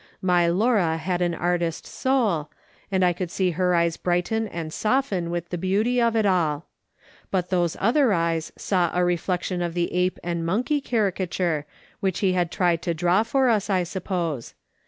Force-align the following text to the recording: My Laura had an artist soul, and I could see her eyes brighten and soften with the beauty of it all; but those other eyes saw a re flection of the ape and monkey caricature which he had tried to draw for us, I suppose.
My 0.19 0.47
Laura 0.47 0.97
had 0.97 1.21
an 1.21 1.35
artist 1.35 1.85
soul, 1.85 2.49
and 2.91 3.05
I 3.05 3.13
could 3.13 3.29
see 3.29 3.51
her 3.51 3.75
eyes 3.75 3.97
brighten 3.97 4.47
and 4.47 4.73
soften 4.73 5.29
with 5.29 5.49
the 5.49 5.59
beauty 5.59 6.01
of 6.01 6.15
it 6.15 6.25
all; 6.25 6.65
but 7.29 7.51
those 7.51 7.77
other 7.79 8.11
eyes 8.11 8.51
saw 8.57 8.89
a 8.95 9.05
re 9.05 9.15
flection 9.15 9.63
of 9.63 9.75
the 9.75 9.93
ape 9.93 10.17
and 10.23 10.43
monkey 10.43 10.81
caricature 10.81 11.67
which 11.99 12.17
he 12.21 12.33
had 12.33 12.49
tried 12.49 12.81
to 12.81 12.95
draw 12.95 13.21
for 13.21 13.47
us, 13.47 13.69
I 13.69 13.83
suppose. 13.83 14.55